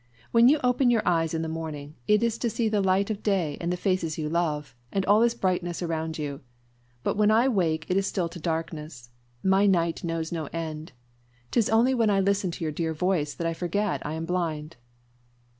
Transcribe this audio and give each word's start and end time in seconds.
When 0.31 0.49
you 0.49 0.59
open 0.63 0.89
your 0.89 1.07
eyes 1.07 1.35
in 1.35 1.43
the 1.43 1.47
morning, 1.47 1.93
it 2.07 2.23
is 2.23 2.39
to 2.39 2.49
see 2.49 2.67
the 2.67 2.81
light 2.81 3.11
of 3.11 3.21
day 3.21 3.55
and 3.61 3.71
the 3.71 3.77
faces 3.77 4.17
you 4.17 4.29
love, 4.29 4.75
and 4.91 5.05
all 5.05 5.21
is 5.21 5.35
brightness 5.35 5.83
around 5.83 6.17
you. 6.17 6.41
But 7.03 7.17
when 7.17 7.29
I 7.29 7.47
wake 7.47 7.85
it 7.87 7.97
is 7.97 8.07
still 8.07 8.27
to 8.29 8.39
darkness. 8.39 9.11
My 9.43 9.67
night 9.67 10.03
knows 10.03 10.31
no 10.31 10.47
end. 10.51 10.93
'Tis 11.51 11.69
only 11.69 11.93
when 11.93 12.09
I 12.09 12.19
listen 12.19 12.49
to 12.49 12.63
your 12.63 12.71
dear 12.73 12.95
voice 12.95 13.35
that 13.35 13.45
I 13.45 13.53
forget 13.53 14.03
I 14.03 14.15
am 14.15 14.25
blind." 14.25 14.75